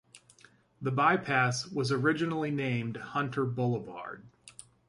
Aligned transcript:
The 0.81 0.89
bypass 0.89 1.67
was 1.67 1.91
originally 1.91 2.49
named 2.49 2.97
Hunter 2.97 3.45
Boulevard. 3.45 4.25